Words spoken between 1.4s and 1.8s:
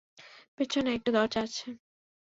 আছে।